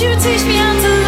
[0.00, 0.99] you teach me how to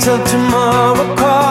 [0.00, 1.41] till tomorrow call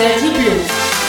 [0.00, 0.99] sede de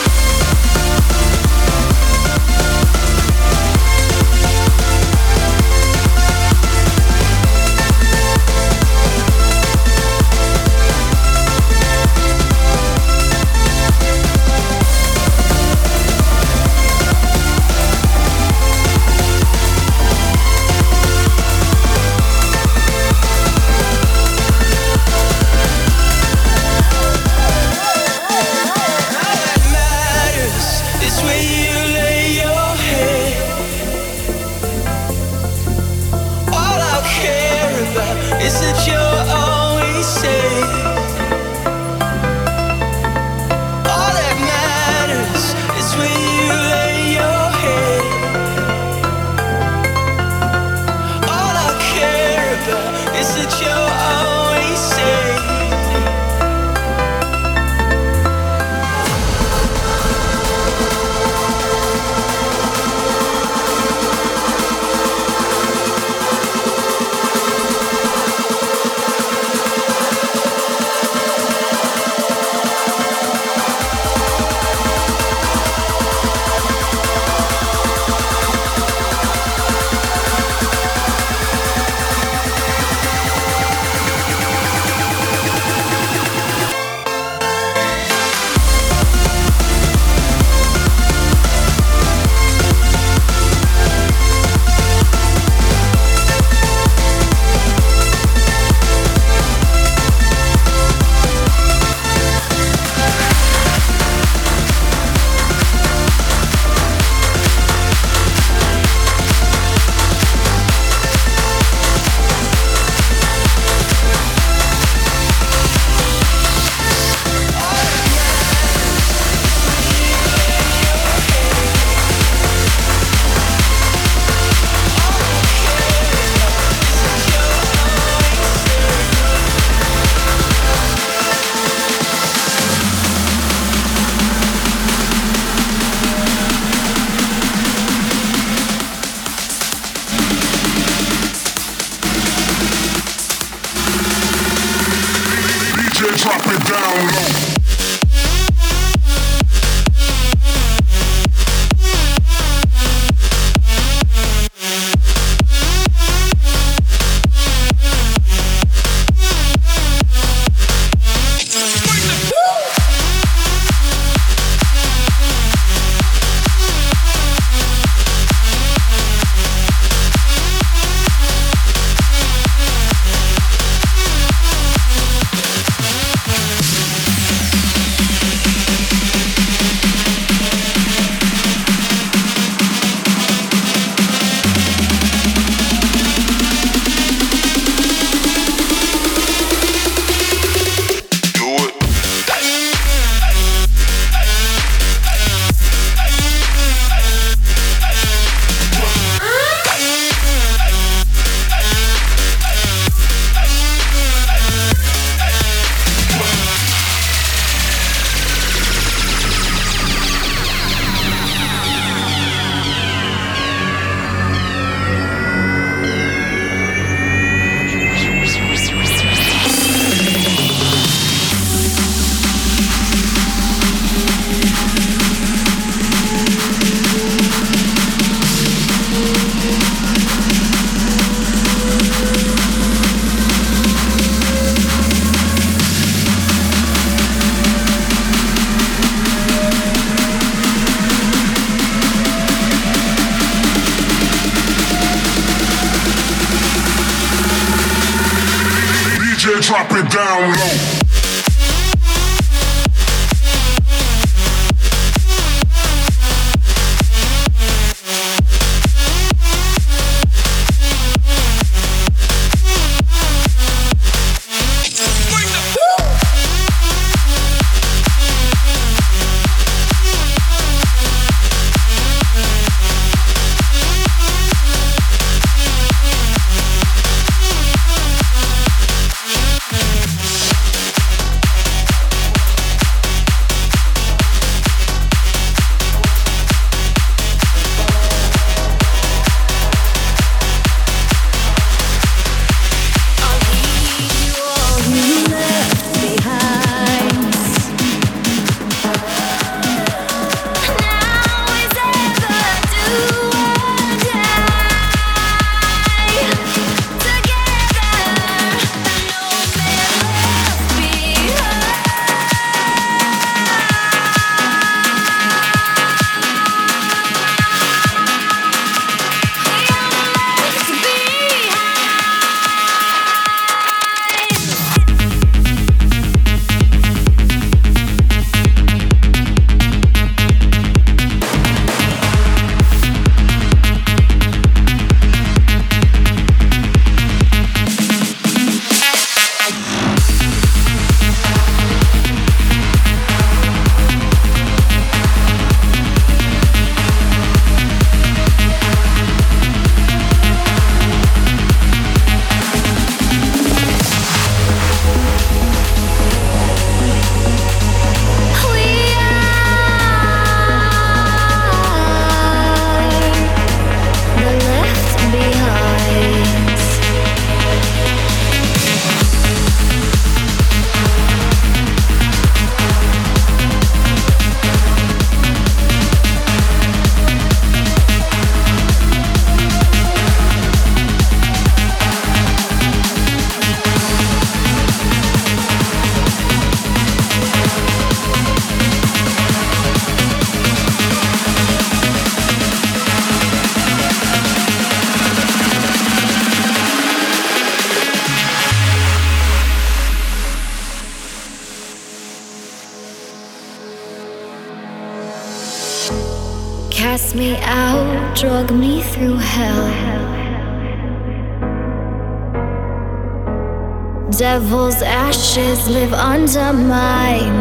[415.11, 417.20] ashes live under my